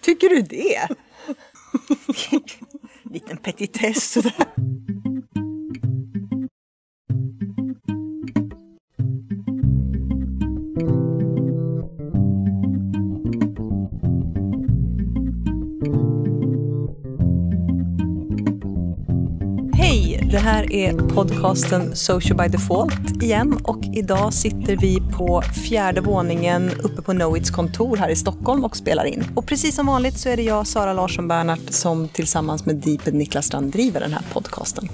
[0.00, 0.88] Tycker du det?
[3.10, 4.32] Liten petitess sådär.
[19.74, 20.28] Hej!
[20.30, 26.70] Det här är podcasten Social by Default igen och idag sitter vi på fjärde våningen
[26.82, 29.24] uppe på Knowits kontor här i Stockholm och spelar in.
[29.34, 33.14] Och precis som vanligt så är det jag, Sara Larsson Bernhardt, som tillsammans med Deeped
[33.14, 34.88] Niklas Strand driver den här podcasten.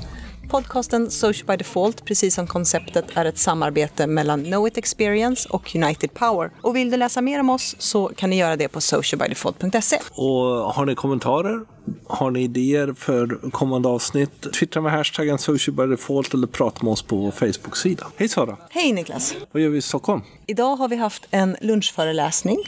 [0.52, 5.74] Podcasten Social by Default, precis som konceptet, är ett samarbete mellan Know It Experience och
[5.74, 6.50] United Power.
[6.60, 9.98] Och vill du läsa mer om oss så kan ni göra det på socialbydefault.se.
[10.10, 10.34] Och
[10.74, 11.60] har ni kommentarer?
[12.06, 14.52] Har ni idéer för kommande avsnitt?
[14.52, 18.06] Twittra med hashtaggen socialbydefault eller prata med oss på vår Facebook-sida.
[18.16, 18.56] Hej Sara!
[18.70, 19.34] Hej Niklas!
[19.52, 20.20] Vad gör vi i Stockholm?
[20.46, 22.58] Idag har vi haft en lunchföreläsning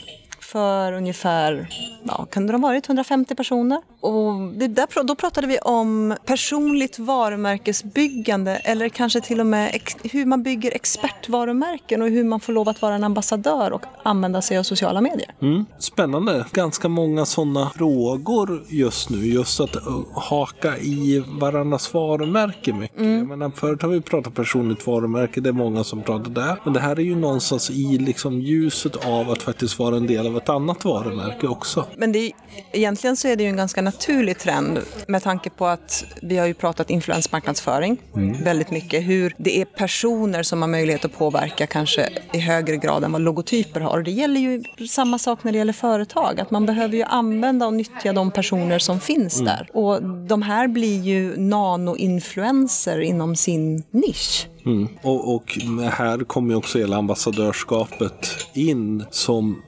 [0.45, 1.67] för ungefär,
[2.03, 3.81] ja, kan det ha varit 150 personer?
[3.99, 9.95] Och det där, då pratade vi om personligt varumärkesbyggande eller kanske till och med ex,
[10.03, 14.41] hur man bygger expertvarumärken och hur man får lov att vara en ambassadör och använda
[14.41, 15.31] sig av sociala medier.
[15.41, 15.65] Mm.
[15.79, 16.45] Spännande.
[16.51, 19.17] Ganska många sådana frågor just nu.
[19.17, 19.75] Just att
[20.15, 22.99] haka i varandras varumärke mycket.
[22.99, 23.17] Mm.
[23.17, 26.59] Jag menar, förut har vi pratat personligt varumärke, det är många som pratar där.
[26.63, 30.27] Men det här är ju någonstans i liksom ljuset av att faktiskt vara en del
[30.27, 31.85] av ett annat varumärke också.
[31.97, 32.31] Men det
[32.71, 36.47] egentligen så är det ju en ganska naturlig trend med tanke på att vi har
[36.47, 38.43] ju pratat influensmarknadsföring mm.
[38.43, 39.03] väldigt mycket.
[39.03, 43.21] Hur det är personer som har möjlighet att påverka kanske i högre grad än vad
[43.21, 43.97] logotyper har.
[43.97, 46.39] Och det gäller ju samma sak när det gäller företag.
[46.39, 49.45] Att man behöver ju använda och nyttja de personer som finns mm.
[49.45, 49.69] där.
[49.73, 54.47] Och de här blir ju nano-influenser inom sin nisch.
[54.65, 54.87] Mm.
[55.01, 55.59] Och, och,
[55.91, 59.61] här kommer ju också hela ambassadörskapet in som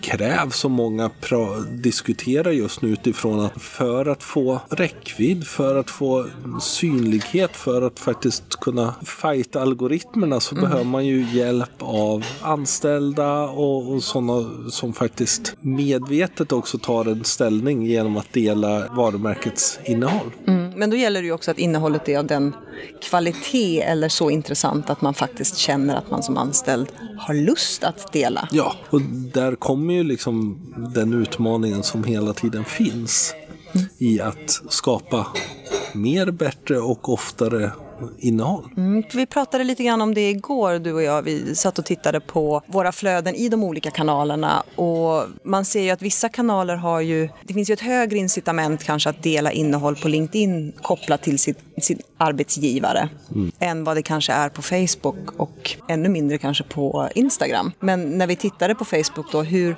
[0.00, 1.10] krävs som många
[1.70, 6.26] diskuterar just nu utifrån att för att få räckvidd, för att få
[6.60, 10.64] synlighet, för att faktiskt kunna fighta algoritmerna så mm.
[10.64, 17.24] behöver man ju hjälp av anställda och, och sådana som faktiskt medvetet också tar en
[17.24, 20.30] ställning genom att dela varumärkets innehåll.
[20.46, 20.70] Mm.
[20.76, 22.52] Men då gäller det ju också att innehållet är av den
[23.02, 28.12] kvalitet eller så intressant att man faktiskt känner att man som anställd har lust att
[28.12, 28.48] dela.
[28.52, 29.00] Ja, och
[29.32, 30.58] där kommer ju liksom
[30.94, 33.34] den utmaningen som hela tiden finns
[33.74, 33.86] mm.
[33.98, 35.26] i att skapa
[35.92, 37.70] mer, bättre och oftare
[38.18, 38.64] innehåll.
[38.76, 41.22] Mm, vi pratade lite grann om det igår, du och jag.
[41.22, 45.90] Vi satt och tittade på våra flöden i de olika kanalerna och man ser ju
[45.90, 49.96] att vissa kanaler har ju, det finns ju ett högre incitament kanske att dela innehåll
[49.96, 53.52] på LinkedIn kopplat till sitt, sin arbetsgivare mm.
[53.58, 57.72] än vad det kanske är på Facebook och ännu mindre kanske på Instagram.
[57.80, 59.76] Men när vi tittade på Facebook då, hur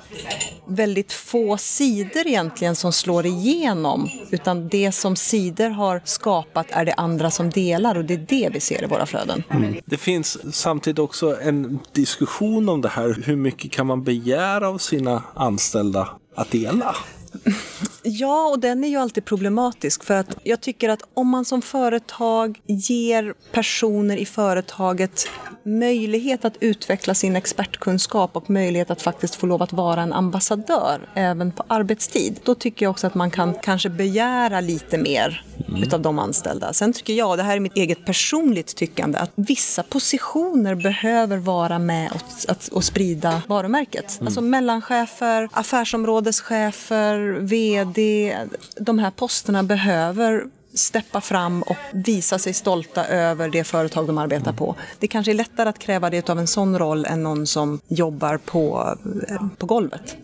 [0.67, 6.93] väldigt få sidor egentligen som slår igenom utan det som sidor har skapat är det
[6.93, 9.43] andra som delar och det är det vi ser i våra flöden.
[9.49, 9.75] Mm.
[9.85, 13.17] Det finns samtidigt också en diskussion om det här.
[13.25, 16.95] Hur mycket kan man begära av sina anställda att dela?
[18.09, 21.61] Ja, och den är ju alltid problematisk för att jag tycker att om man som
[21.61, 25.27] företag ger personer i företaget
[25.63, 31.09] möjlighet att utveckla sin expertkunskap och möjlighet att faktiskt få lov att vara en ambassadör
[31.13, 32.39] även på arbetstid.
[32.43, 35.83] Då tycker jag också att man kan kanske begära lite mer mm.
[35.83, 36.73] utav de anställda.
[36.73, 41.37] Sen tycker jag, och det här är mitt eget personligt tyckande, att vissa positioner behöver
[41.37, 44.17] vara med och, att, och sprida varumärket.
[44.19, 44.27] Mm.
[44.27, 47.96] Alltså mellanchefer, affärsområdeschefer, VD.
[48.75, 50.43] De här posterna behöver
[50.73, 54.75] steppa fram och visa sig stolta över det företag de arbetar på.
[54.99, 58.37] Det kanske är lättare att kräva det av en sån roll än någon som jobbar
[58.37, 58.95] på,
[59.29, 60.17] eh, på golvet.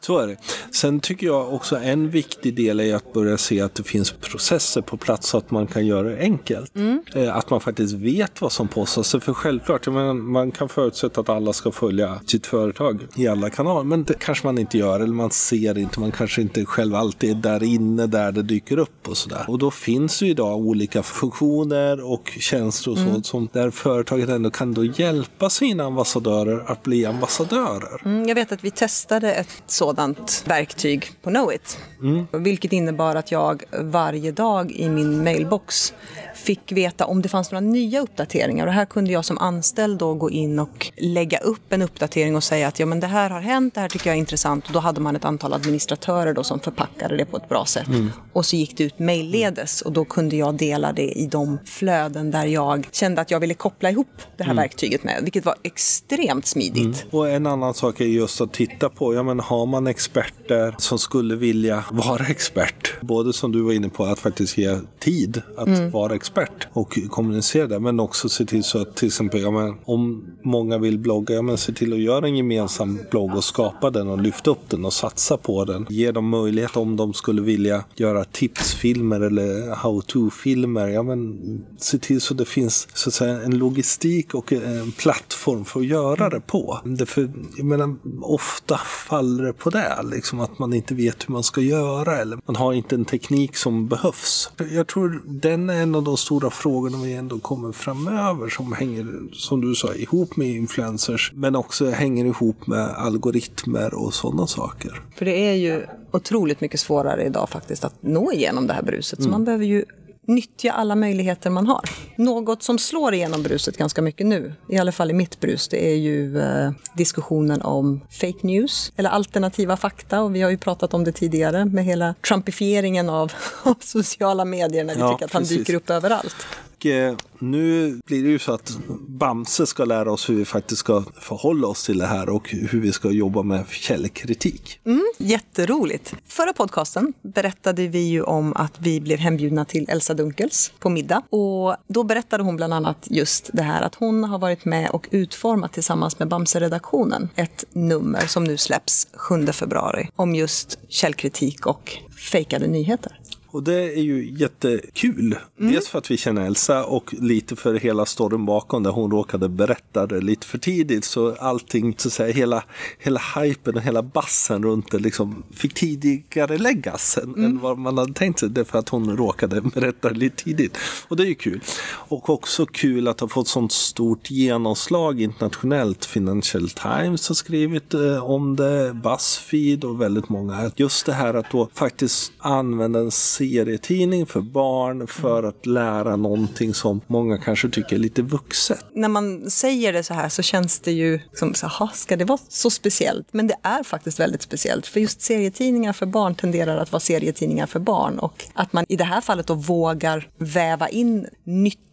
[0.00, 0.36] Så är det.
[0.70, 4.80] Sen tycker jag också en viktig del är att börja se att det finns processer
[4.80, 6.76] på plats så att man kan göra det enkelt.
[6.76, 7.02] Mm.
[7.14, 9.16] Eh, att man faktiskt vet vad som postas.
[9.20, 13.84] För självklart, man kan förutsätta att alla ska följa sitt företag i alla kanaler.
[13.84, 16.00] Men det kanske man inte gör eller man ser inte.
[16.00, 19.44] Man kanske inte själv alltid är där inne där det dyker upp och sådär.
[19.48, 23.22] Och då finns ju idag olika funktioner och tjänster och så mm.
[23.22, 28.02] som där företaget ändå kan då hjälpa sina ambassadörer att bli ambassadörer.
[28.04, 31.78] Mm, jag vet att vi testade ett sådant verktyg på Knowit.
[32.00, 32.26] Mm.
[32.32, 35.92] Vilket innebar att jag varje dag i min mailbox
[36.34, 38.66] fick veta om det fanns några nya uppdateringar.
[38.66, 42.44] Och här kunde jag som anställd då gå in och lägga upp en uppdatering och
[42.44, 44.66] säga att ja, men det här har hänt, det här tycker jag är intressant.
[44.66, 47.86] Och då hade man ett antal administratörer då som förpackade det på ett bra sätt.
[47.86, 48.10] Mm.
[48.32, 52.30] Och så gick det ut mejlledes och då kunde jag dela det i de flöden
[52.30, 54.62] där jag kände att jag ville koppla ihop det här mm.
[54.62, 55.20] verktyget med.
[55.22, 57.02] Vilket var extremt smidigt.
[57.02, 57.08] Mm.
[57.10, 60.98] Och en annan sak är just att titta på, ja men har man experter som
[60.98, 62.94] skulle vilja vara expert.
[63.00, 65.90] Både som du var inne på, att faktiskt ge tid att mm.
[65.90, 67.78] vara expert och kommunicera det.
[67.78, 71.42] Men också se till så att till exempel, ja, men, om många vill blogga, ja,
[71.42, 74.84] men se till att göra en gemensam blogg och skapa den och lyfta upp den
[74.84, 75.86] och satsa på den.
[75.88, 80.88] Ge dem möjlighet om de skulle vilja göra tipsfilmer eller how-to-filmer.
[80.88, 81.38] Ja, men,
[81.78, 85.86] se till så det finns så att säga, en logistik och en plattform för att
[85.86, 86.80] göra det på.
[86.84, 88.76] Därför, jag menar, ofta
[89.08, 92.56] faller det på det, liksom att man inte vet hur man ska göra eller man
[92.56, 94.50] har inte en teknik som behövs.
[94.72, 99.06] Jag tror den är en av de stora frågorna vi ändå kommer framöver som hänger,
[99.32, 105.02] som du sa, ihop med influencers men också hänger ihop med algoritmer och sådana saker.
[105.16, 109.18] För det är ju otroligt mycket svårare idag faktiskt att nå igenom det här bruset.
[109.18, 109.24] Mm.
[109.24, 109.84] Så man behöver ju
[110.26, 111.90] nyttja alla möjligheter man har.
[112.16, 115.92] Något som slår igenom bruset ganska mycket nu, i alla fall i mitt brus, det
[115.92, 120.20] är ju eh, diskussionen om fake news eller alternativa fakta.
[120.22, 123.32] Och vi har ju pratat om det tidigare med hela trumpifieringen av,
[123.62, 125.58] av sociala medier när vi ja, tycker att han precis.
[125.58, 126.36] dyker upp överallt.
[126.76, 128.78] Och eh, nu blir det ju så att
[129.08, 132.80] Bamse ska lära oss hur vi faktiskt ska förhålla oss till det här och hur
[132.80, 134.80] vi ska jobba med källkritik.
[134.84, 136.14] Mm, jätteroligt.
[136.26, 141.22] Förra podcasten berättade vi ju om att vi blev hembjudna till Elsa Dunkels på middag.
[141.30, 145.08] Och då berättade hon bland annat just det här att hon har varit med och
[145.10, 151.98] utformat tillsammans med Bamse-redaktionen ett nummer som nu släpps 7 februari om just källkritik och
[152.30, 153.20] fejkade nyheter.
[153.48, 155.36] Och det är ju jättekul.
[155.60, 155.72] Mm.
[155.72, 159.48] Dels för att vi känner Elsa och lite för hela storyn bakom där hon råkade
[159.48, 161.04] berätta det lite för tidigt.
[161.04, 162.64] Så allting, så att säga, hela,
[162.98, 167.44] hela hypen och hela bassen runt det liksom fick tidigare läggas än, mm.
[167.44, 168.48] än vad man hade tänkt sig.
[168.48, 170.78] Därför att hon råkade berätta det lite tidigt.
[171.08, 171.60] Och det är ju kul.
[171.88, 176.04] Och också kul att ha fått sånt stort genomslag internationellt.
[176.04, 180.70] Financial Times har skrivit eh, om det, Buzzfeed och väldigt många.
[180.76, 186.74] Just det här att då faktiskt använda en serietidning för barn för att lära någonting
[186.74, 188.84] som många kanske tycker är lite vuxet.
[188.94, 192.38] När man säger det så här så känns det ju som, jaha, ska det vara
[192.48, 193.26] så speciellt?
[193.32, 197.66] Men det är faktiskt väldigt speciellt, för just serietidningar för barn tenderar att vara serietidningar
[197.66, 201.26] för barn och att man i det här fallet då vågar väva in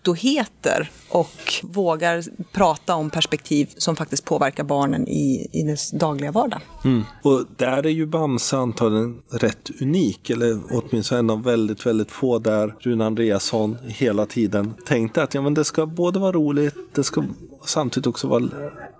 [0.03, 6.61] nyttoheter och vågar prata om perspektiv som faktiskt påverkar barnen i, i dess dagliga vardag.
[6.85, 7.03] Mm.
[7.21, 12.39] Och där är ju Bamse antagligen rätt unik, eller åtminstone en av väldigt, väldigt få
[12.39, 17.03] där Rune Andreasson hela tiden tänkte att ja, men det ska både vara roligt, det
[17.03, 17.23] ska
[17.65, 18.49] samtidigt också vara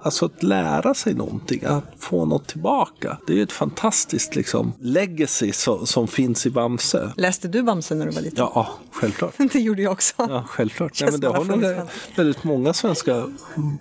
[0.04, 3.18] alltså att lära sig någonting, att få något tillbaka.
[3.28, 7.14] Det är ju ett fantastiskt liksom, legacy så, som finns i Bamse.
[7.18, 8.38] Läste du Bamse när du var liten?
[8.38, 9.34] Ja, självklart.
[9.54, 10.14] det gjorde jag också.
[10.18, 11.02] Ja, självklart.
[11.02, 13.24] Nej, men det har nog väldigt många svenska,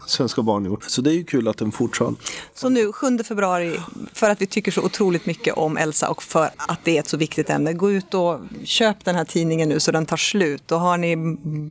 [0.07, 0.85] svenska barn gjort.
[0.85, 2.15] Så det är ju kul att den fortsätter.
[2.55, 3.77] Så nu 7 februari,
[4.13, 7.09] för att vi tycker så otroligt mycket om Elsa och för att det är ett
[7.09, 10.73] så viktigt ämne, gå ut och köp den här tidningen nu så den tar slut.
[10.73, 11.17] Och har ni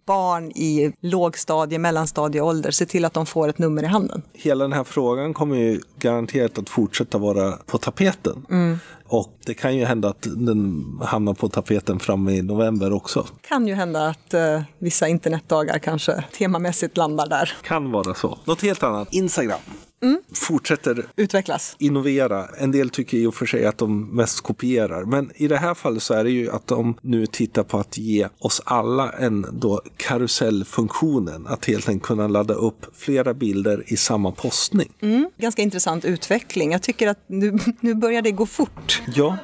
[0.06, 4.22] barn i lågstadie, mellanstadieålder, se till att de får ett nummer i handen.
[4.42, 8.46] Hela den här frågan kommer ju garanterat att fortsätta vara på tapeten.
[8.50, 8.80] Mm.
[9.06, 13.26] Och det kan ju hända att den hamnar på tapeten framme i november också.
[13.42, 17.54] Det kan ju hända att eh, vissa internetdagar kanske temamässigt landar där.
[17.64, 18.38] Kan vara så.
[18.46, 19.14] Något helt annat.
[19.14, 19.60] Instagram.
[20.02, 20.22] Mm.
[20.34, 21.76] Fortsätter utvecklas.
[21.80, 22.48] Innovera.
[22.58, 25.06] En del tycker i och för sig att de mest kopierar.
[25.06, 27.98] Men i det här fallet så är det ju att de nu tittar på att
[27.98, 31.48] ge oss alla en då karusellfunktionen.
[31.48, 34.92] Att helt enkelt kunna ladda upp flera bilder i samma postning.
[35.02, 35.30] Mm.
[35.38, 36.72] Ganska intressant utveckling.
[36.72, 39.02] Jag tycker att nu, nu börjar det gå fort.
[39.16, 39.38] Ja.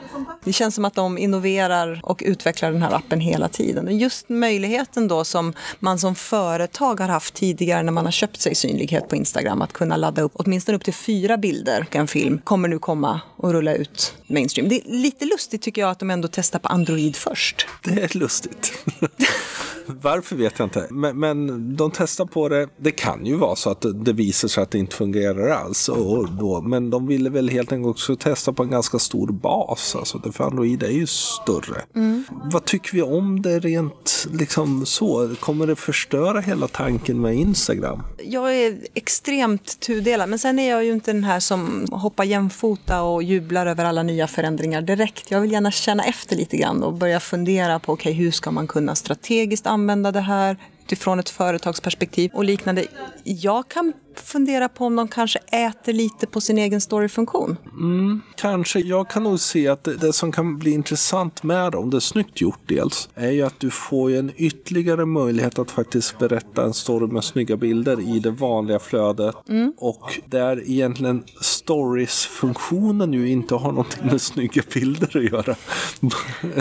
[0.44, 4.00] Det känns som att de innoverar och utvecklar den här appen hela tiden.
[4.00, 8.56] Just möjligheten då som man som företag har haft tidigare när man har köpt sig
[8.56, 12.42] synlighet på Instagram att kunna ladda upp åtminstone upp till fyra bilder och en film
[12.44, 14.70] kommer nu komma och rulla ut mainstream.
[14.70, 17.68] Det är lite lustigt tycker jag att de ändå testar på Android först.
[17.84, 18.74] Det är lustigt.
[20.02, 20.88] Varför vet jag inte.
[20.90, 22.68] Men, men, de testar på det.
[22.78, 25.90] Det kan ju vara så att det visar sig att det inte fungerar alls.
[25.90, 29.96] Och då, men de ville väl helt enkelt också testa på en ganska stor bas.
[29.96, 31.82] Alltså, för Android är ju större.
[31.96, 32.24] Mm.
[32.30, 35.36] Vad tycker vi om det rent liksom så?
[35.40, 38.04] Kommer det förstöra hela tanken med Instagram?
[38.24, 40.30] Jag är extremt tudelad.
[40.30, 44.04] Men sen är jag ju inte den här som hoppar jämfota och jublar över alla
[44.04, 45.32] nya förändringar direkt.
[45.32, 48.68] Jag vill gärna känna efter lite grann och börja fundera på okay, hur ska man
[48.68, 50.58] kunna strategiskt använda det här
[50.88, 52.86] utifrån ett företagsperspektiv och liknande.
[53.24, 57.58] Jag kan fundera på om de kanske äter lite på sin egen storyfunktion.
[57.66, 58.80] Mm, kanske.
[58.80, 62.00] Jag kan nog se att det, det, som kan bli intressant med om det är
[62.00, 66.74] snyggt gjort dels, är ju att du får en ytterligare möjlighet att faktiskt berätta en
[66.74, 69.36] story med snygga bilder i det vanliga flödet.
[69.50, 69.74] Mm.
[69.78, 71.24] Och där egentligen
[71.68, 75.56] stories-funktionen ju inte har någonting med snygga bilder att göra.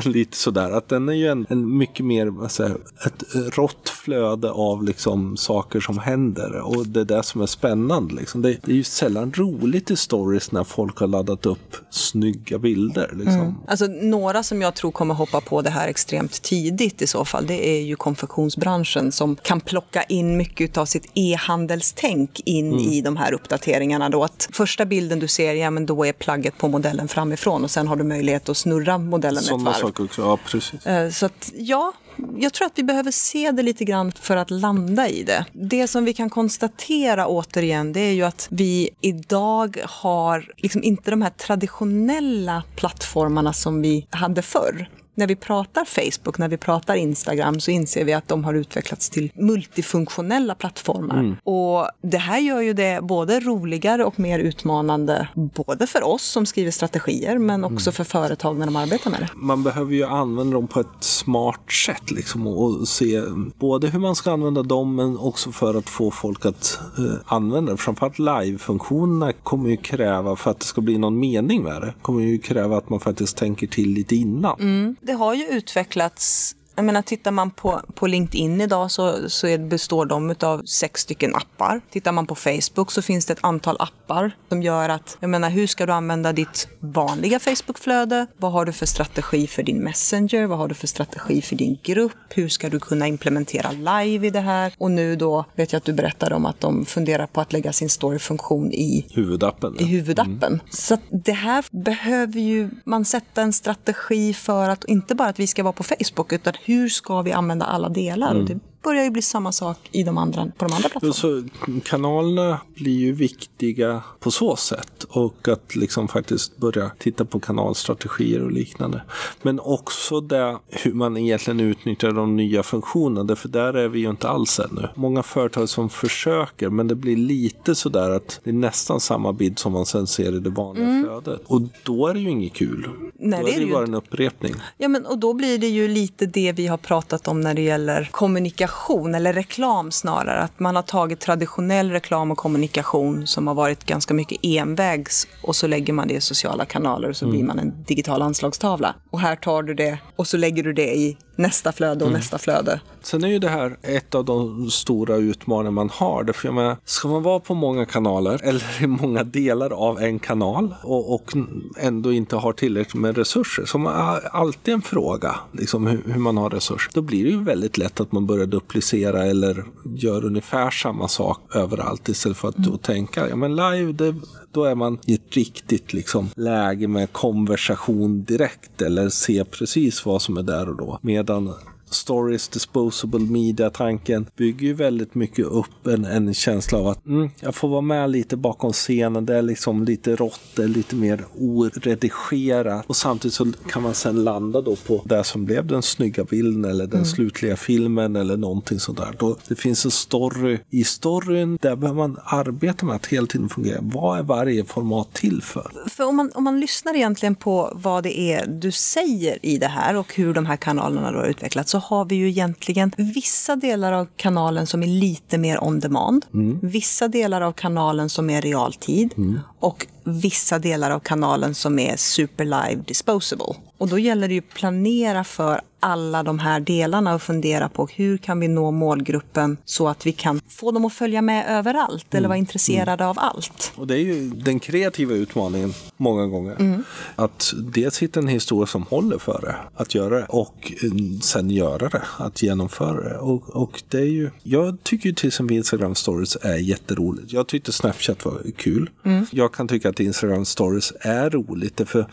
[0.05, 3.25] Lite sådär, att den är ju en, en mycket mer, säger, ett
[3.57, 8.15] rått flöde av liksom saker som händer och det är det som är spännande.
[8.15, 8.43] Liksom.
[8.43, 13.11] Det, det, är ju sällan roligt i stories när folk har laddat upp snygga bilder.
[13.13, 13.41] Liksom.
[13.41, 13.55] Mm.
[13.69, 17.47] Alltså, några som jag tror kommer hoppa på det här extremt tidigt i så fall,
[17.47, 22.81] det är ju konfektionsbranschen som kan plocka in mycket av sitt e-handelstänk in mm.
[22.81, 24.09] i de här uppdateringarna.
[24.09, 27.71] Då att första bilden du ser, ja men då är plagget på modellen framifrån och
[27.71, 29.87] sen har du möjlighet att snurra modellen Sådana ett varv.
[29.89, 30.87] saker också, ja precis.
[30.87, 31.93] Eh, så att ja,
[32.37, 35.45] jag tror att vi behöver se det lite grann för att landa i det.
[35.53, 41.11] Det som vi kan konstatera återigen, det är ju att vi idag har liksom inte
[41.11, 46.95] de här traditionella plattformarna som vi hade förr när vi pratar Facebook, när vi pratar
[46.95, 51.19] Instagram så inser vi att de har utvecklats till multifunktionella plattformar.
[51.19, 51.37] Mm.
[51.45, 56.47] Och det här gör ju det både roligare och mer utmanande, både för oss som
[56.47, 57.75] skriver strategier men mm.
[57.75, 57.95] också mm.
[57.95, 59.29] för företag när de arbetar med det.
[59.35, 63.23] Man behöver ju använda dem på ett smart sätt liksom, och se
[63.59, 67.73] både hur man ska använda dem men också för att få folk att uh, använda
[67.73, 67.79] det.
[67.79, 72.23] Framförallt live-funktionerna kommer ju kräva, för att det ska bli någon mening med det, kommer
[72.23, 74.61] ju kräva att man faktiskt tänker till lite innan.
[74.61, 79.47] Mm det har ju utvecklats jag menar, tittar man på, på LinkedIn idag så, så
[79.47, 81.81] är, består de av sex stycken appar.
[81.91, 85.51] Tittar man på Facebook så finns det ett antal appar som gör att, jag menar,
[85.51, 88.27] hur ska du använda ditt vanliga Facebookflöde?
[88.37, 90.47] Vad har du för strategi för din Messenger?
[90.47, 92.13] Vad har du för strategi för din grupp?
[92.29, 94.73] Hur ska du kunna implementera live i det här?
[94.79, 97.73] Och nu då vet jag att du berättade om att de funderar på att lägga
[97.73, 99.81] sin storyfunktion i huvudappen.
[99.81, 100.53] I huvudappen.
[100.53, 100.61] Mm.
[100.71, 105.47] Så det här behöver ju man sätta en strategi för att inte bara att vi
[105.47, 108.35] ska vara på Facebook utan hur ska vi använda alla delar?
[108.35, 108.61] Mm.
[108.87, 111.15] Börjar ju bli samma sak i de andra, på de andra plattformarna.
[111.15, 111.45] Så
[111.85, 118.43] kanalerna blir ju viktiga på så sätt och att liksom faktiskt börja titta på kanalstrategier
[118.43, 119.03] och liknande.
[119.43, 124.11] Men också det hur man egentligen utnyttjar de nya funktionerna, för där är vi ju
[124.11, 124.89] inte alls ännu.
[124.95, 129.59] Många företag som försöker, men det blir lite sådär att det är nästan samma bild
[129.59, 131.05] som man sen ser i det vanliga mm.
[131.05, 131.43] flödet.
[131.47, 132.89] Och då är det ju inget kul.
[133.19, 134.55] Nej, då det är det ju bara en upprepning.
[134.79, 137.63] Ja, men och då blir det ju lite det vi har pratat om när det
[137.63, 140.41] gäller kommunikation kommunikation, eller reklam snarare.
[140.41, 145.57] Att man har tagit traditionell reklam och kommunikation som har varit ganska mycket envägs och
[145.57, 147.37] så lägger man det i sociala kanaler och så mm.
[147.37, 148.95] blir man en digital anslagstavla.
[149.11, 152.19] Och här tar du det och så lägger du det i nästa flöde och mm.
[152.19, 152.81] nästa flöde.
[153.03, 156.25] Sen är ju det här ett av de stora utmaningar man har.
[156.25, 160.19] Därför jag menar, ska man vara på många kanaler eller i många delar av en
[160.19, 161.33] kanal och, och
[161.79, 163.87] ändå inte har tillräckligt med resurser, som
[164.33, 168.01] alltid en fråga, liksom hur, hur, man har resurser, då blir det ju väldigt lätt
[168.01, 172.79] att man börjar duplicera eller gör ungefär samma sak överallt istället för att mm.
[172.79, 174.15] tänka, ja men live, det,
[174.57, 180.23] då är man i ett riktigt liksom, läge med konversation direkt eller se precis vad
[180.23, 180.99] som är där och då.
[181.03, 181.55] Medan
[181.91, 187.55] stories, disposable media-tanken bygger ju väldigt mycket upp en, en känsla av att mm, jag
[187.55, 189.27] får vara med lite bakom scenen.
[189.27, 193.95] Det är liksom lite rått, det är lite mer oredigerat och samtidigt så kan man
[193.95, 197.05] sen landa då på det som blev den snygga bilden eller den mm.
[197.05, 199.15] slutliga filmen eller någonting sådär.
[199.19, 200.59] Då det finns en story.
[200.71, 203.79] I storyn där behöver man arbeta med att hela tiden fungera.
[203.81, 205.73] Vad är varje format till för?
[205.89, 209.67] För om man, om man lyssnar egentligen på vad det är du säger i det
[209.67, 213.57] här och hur de här kanalerna då har utvecklats så har vi ju egentligen vissa
[213.57, 216.27] delar av kanalen som är lite mer on demand.
[216.35, 216.59] Mm.
[216.63, 219.15] Vissa delar av kanalen som är realtid.
[219.17, 219.41] Mm.
[219.61, 223.55] Och vissa delar av kanalen som är super live disposable.
[223.79, 227.87] Och då gäller det ju att planera för alla de här delarna och fundera på
[227.87, 232.15] hur kan vi nå målgruppen så att vi kan få dem att följa med överallt
[232.15, 232.43] eller vara mm.
[232.43, 233.11] intresserade mm.
[233.11, 233.73] av allt.
[233.77, 236.57] Och det är ju den kreativa utmaningen många gånger.
[236.59, 236.85] Mm.
[237.17, 241.51] Att dels hitta en historia som håller för det, att göra det och eh, sen
[241.51, 243.19] göra det, att genomföra det.
[243.19, 247.33] Och, och det är ju, jag tycker ju till exempel Instagram stories är jätteroligt.
[247.33, 248.91] Jag tyckte Snapchat var kul.
[249.05, 249.27] Mm.
[249.31, 251.81] Jag kan tycka att Instagram stories är roligt.
[251.87, 252.07] För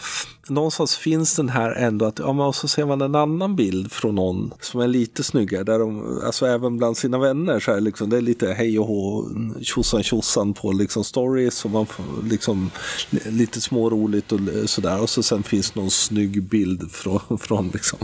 [0.47, 3.91] någonstans finns den här ändå att, ja men och så ser man en annan bild
[3.91, 5.63] från någon som är lite snyggare.
[5.63, 8.87] Där de, alltså även bland sina vänner så är liksom, det är lite hej och
[8.87, 9.25] hå,
[9.61, 12.71] tjosan tjosan på liksom stories och man får liksom
[13.25, 15.01] lite småroligt och sådär.
[15.01, 17.99] Och så sen finns någon snygg bild från, från liksom.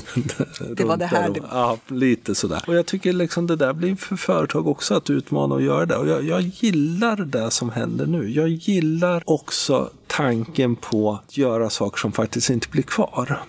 [0.76, 1.30] Det var det här.
[1.30, 2.64] Och, ja, lite sådär.
[2.68, 5.96] Och jag tycker liksom det där blir för företag också att utmana och göra det.
[5.96, 8.32] Och jag, jag gillar det som händer nu.
[8.32, 13.40] Jag gillar också så tanken på att göra saker som faktiskt inte blir kvar.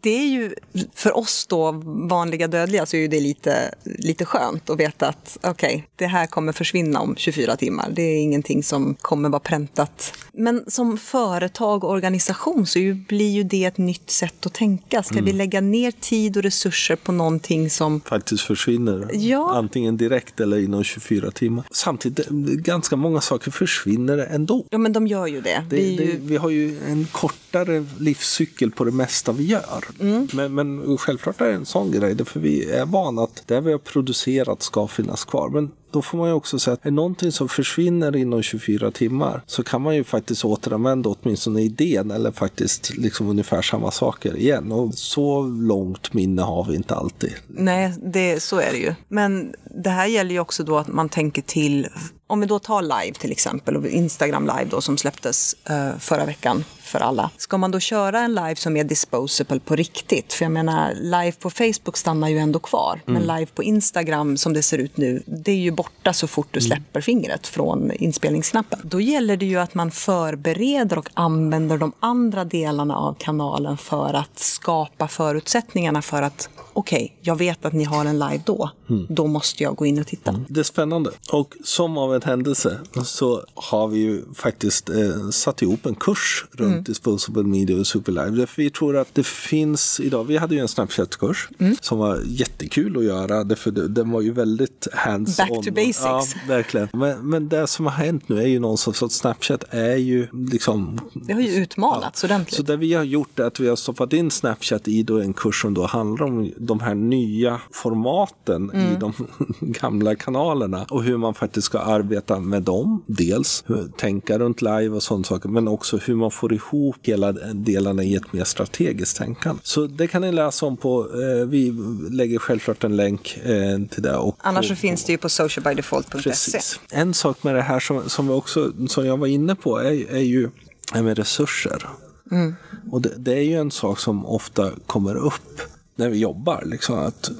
[0.00, 0.54] Det är ju,
[0.94, 1.72] för oss då,
[2.08, 6.26] vanliga dödliga, så är det lite, lite skönt att veta att okej, okay, det här
[6.26, 7.88] kommer försvinna om 24 timmar.
[7.92, 10.12] Det är ingenting som kommer vara präntat.
[10.32, 15.02] Men som företag och organisation så blir ju det ett nytt sätt att tänka.
[15.02, 15.24] Ska mm.
[15.24, 18.00] vi lägga ner tid och resurser på någonting som...
[18.00, 19.10] Faktiskt försvinner.
[19.12, 19.54] Ja.
[19.54, 21.64] Antingen direkt eller inom 24 timmar.
[21.70, 24.64] Samtidigt, ganska många saker försvinner ändå.
[24.70, 25.66] Ja, men de gör ju det.
[25.70, 26.18] det ju...
[26.22, 29.84] vi har ju en kortare livscykel på det mesta vi gör.
[30.00, 30.28] Mm.
[30.32, 33.72] Men, men självklart är det en sån grej, för vi är vana att det vi
[33.72, 35.48] har producerat ska finnas kvar.
[35.48, 39.42] Men då får man ju också säga att är någonting som försvinner inom 24 timmar
[39.46, 44.72] så kan man ju faktiskt återanvända åtminstone idén eller faktiskt liksom ungefär samma saker igen.
[44.72, 47.32] Och så långt minne har vi inte alltid.
[47.46, 48.94] Nej, det, så är det ju.
[49.08, 51.88] Men det här gäller ju också då att man tänker till
[52.34, 56.24] om vi då tar live till exempel, och Instagram live då som släpptes uh, förra
[56.26, 56.64] veckan
[56.94, 57.30] för alla.
[57.36, 60.32] Ska man då köra en live som är disposable på riktigt?
[60.32, 63.00] För jag menar, live på Facebook stannar ju ändå kvar.
[63.06, 63.22] Mm.
[63.22, 66.48] Men live på Instagram som det ser ut nu, det är ju borta så fort
[66.50, 66.66] du mm.
[66.66, 67.02] släpper mm.
[67.02, 68.80] fingret från inspelningsknappen.
[68.82, 74.14] Då gäller det ju att man förbereder och använder de andra delarna av kanalen för
[74.14, 78.70] att skapa förutsättningarna för att okej, okay, jag vet att ni har en live då.
[78.90, 79.06] Mm.
[79.08, 80.30] Då måste jag gå in och titta.
[80.30, 80.44] Mm.
[80.48, 81.10] Det är spännande.
[81.32, 86.46] Och som av en händelse så har vi ju faktiskt eh, satt ihop en kurs
[86.52, 86.83] runt mm.
[86.84, 88.46] Disposable Media och Superlive.
[88.46, 91.76] För vi tror att det finns idag, vi hade ju en Snapchat-kurs mm.
[91.80, 93.56] som var jättekul att göra.
[93.56, 95.48] För den var ju väldigt hands-on.
[95.48, 96.00] Back to basics.
[96.04, 96.88] Ja, verkligen.
[96.92, 101.00] Men, men det som har hänt nu är ju någonstans att Snapchat är ju liksom...
[101.14, 102.26] Det har ju utmanats ja.
[102.26, 102.56] ordentligt.
[102.56, 105.32] Så det vi har gjort är att vi har stoppat in Snapchat i då en
[105.32, 108.92] kurs som då handlar om de här nya formaten mm.
[108.92, 109.12] i de
[109.60, 113.02] gamla kanalerna och hur man faktiskt ska arbeta med dem.
[113.06, 113.64] Dels
[113.96, 116.63] tänka runt live och sånt saker, men också hur man får ihop
[117.02, 119.60] hela delarna i ett mer strategiskt tänkande.
[119.64, 121.74] Så det kan ni läsa om på, eh, vi
[122.10, 124.16] lägger självklart en länk eh, till det.
[124.16, 126.58] Och Annars så finns det ju på socialbydefault.se.
[126.90, 130.18] En sak med det här som, som, också, som jag var inne på är, är
[130.18, 130.50] ju
[130.94, 131.88] med resurser.
[132.30, 132.54] Mm.
[132.90, 135.60] Och det, det, är ju en sak som ofta kommer upp
[135.96, 136.62] när vi jobbar.
[136.66, 137.30] Liksom, att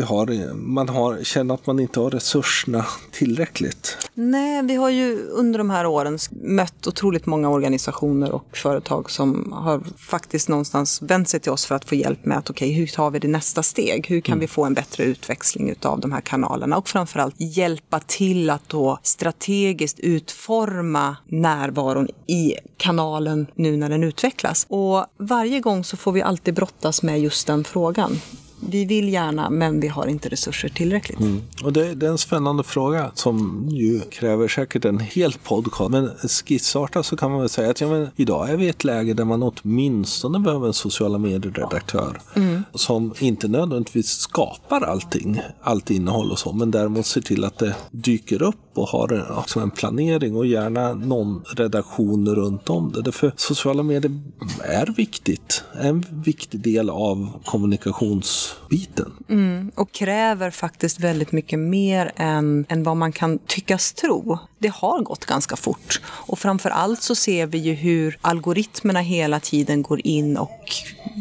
[0.00, 3.96] vi har, man har, känner att man inte har resurserna tillräckligt.
[4.14, 9.52] Nej, vi har ju under de här åren mött otroligt många organisationer och företag som
[9.52, 12.80] har faktiskt någonstans vänt sig till oss för att få hjälp med att okej, okay,
[12.80, 14.06] hur tar vi det nästa steg?
[14.08, 14.40] Hur kan mm.
[14.40, 16.76] vi få en bättre utväxling av de här kanalerna?
[16.76, 24.66] Och framförallt hjälpa till att då strategiskt utforma närvaron i kanalen nu när den utvecklas.
[24.68, 28.20] Och varje gång så får vi alltid brottas med just den frågan
[28.60, 31.20] vi vill gärna men vi har inte resurser tillräckligt.
[31.20, 31.42] Mm.
[31.64, 35.90] Och det, det, är en spännande fråga som ju kräver säkert en hel podcast.
[35.90, 36.10] Men
[36.44, 39.14] skissartat så kan man väl säga att ja, men, idag är vi i ett läge
[39.14, 42.62] där man åtminstone behöver en sociala medier-redaktör mm.
[42.74, 47.74] som inte nödvändigtvis skapar allting, allt innehåll och så, men däremot ser till att det
[47.90, 53.02] dyker upp och har en, en planering och gärna någon redaktion runt om det.
[53.02, 54.20] Därför sociala medier
[54.64, 59.12] är viktigt, en viktig del av kommunikationsbiten.
[59.28, 64.38] Mm, och kräver faktiskt väldigt mycket mer än, än vad man kan tyckas tro.
[64.58, 69.40] Det har gått ganska fort och framför allt så ser vi ju hur algoritmerna hela
[69.40, 70.72] tiden går in och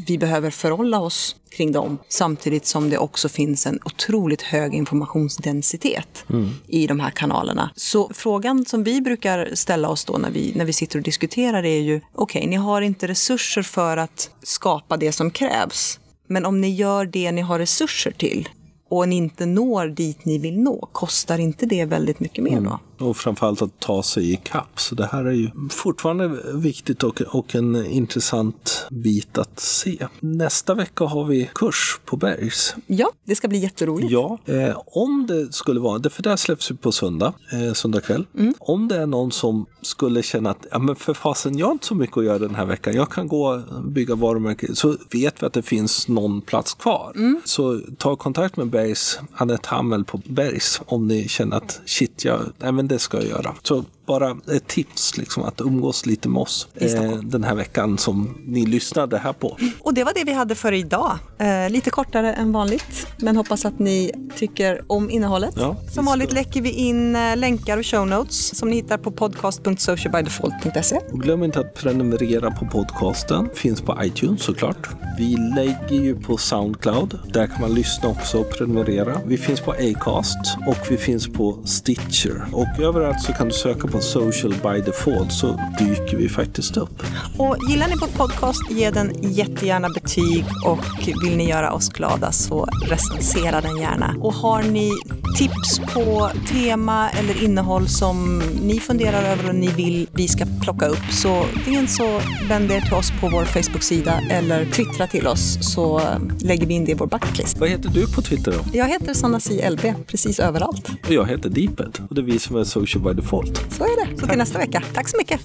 [0.08, 1.98] vi behöver förhålla oss kring dem.
[2.08, 6.50] Samtidigt som det också finns en otroligt hög informationsdensitet mm.
[6.68, 7.72] i de här kanalerna.
[7.76, 11.64] Så frågan som vi brukar ställa oss då när vi, när vi sitter och diskuterar
[11.66, 16.00] är ju, okej, okay, ni har inte resurser för att skapa det som krävs.
[16.28, 18.50] Men om ni gör det ni har resurser till
[18.90, 22.58] och ni inte når dit ni vill nå, kostar inte det väldigt mycket mer då?
[22.58, 22.80] Mm.
[23.00, 24.80] Och framförallt att ta sig i kapp.
[24.80, 30.08] Så det här är ju fortfarande viktigt och, och en intressant bit att se.
[30.20, 32.76] Nästa vecka har vi kurs på Bergs.
[32.88, 34.12] Ja, det ska bli jätteroligt.
[34.12, 38.02] Ja, eh, om det skulle vara, för det här släpps ju på söndag, eh, söndag
[38.02, 38.26] kväll.
[38.38, 38.54] Mm.
[38.60, 41.86] Om det är någon som skulle känna att, ja men för fasen, jag har inte
[41.86, 42.94] så mycket att göra den här veckan.
[42.96, 44.76] Jag kan gå och bygga varumärken.
[44.76, 47.12] Så vet vi att det finns någon plats kvar.
[47.16, 47.42] Mm.
[47.46, 52.40] Så ta kontakt med Bergs, Anette Hammel på Bergs, om ni känner att shit, jag,
[52.58, 53.56] nej men det ska jag göra.
[53.64, 58.38] Så bara ett tips liksom, att umgås lite med oss eh, den här veckan som
[58.46, 59.58] ni lyssnade här på.
[59.80, 61.18] Och det var det vi hade för idag.
[61.38, 65.54] Eh, lite kortare än vanligt, men hoppas att ni tycker om innehållet.
[65.58, 69.12] Ja, som vanligt läcker vi in eh, länkar och show notes som ni hittar på
[69.12, 71.00] podcast.socialbydefault.se.
[71.14, 73.50] glöm inte att prenumerera på podcasten.
[73.54, 74.90] Finns på iTunes såklart.
[75.18, 77.20] Vi lägger ju på Soundcloud.
[77.34, 79.22] Där kan man lyssna också och prenumerera.
[79.26, 82.46] Vi finns på Acast och vi finns på Stitcher.
[82.54, 86.78] Och överallt så kan du söka på som social by default så dyker vi faktiskt
[86.78, 87.04] upp.
[87.38, 92.32] Och gillar ni vår podcast, ge den jättegärna betyg och vill ni göra oss glada
[92.32, 94.16] så recensera den gärna.
[94.20, 94.92] Och har ni
[95.38, 100.88] tips på tema eller innehåll som ni funderar över och ni vill vi ska plocka
[100.88, 105.74] upp så antingen så vänd er till oss på vår Facebook-sida eller twittra till oss
[105.74, 106.02] så
[106.40, 107.60] lägger vi in det i vår bucketlist.
[107.60, 108.78] Vad heter du på Twitter då?
[108.78, 109.70] Jag heter Sanna C.
[109.70, 110.90] LB, precis överallt.
[111.08, 113.66] Och jag heter Deeped och det är vi som är social by default.
[113.78, 114.18] Så är det.
[114.22, 114.84] Så till nästa vecka.
[114.94, 115.42] Tack så mycket.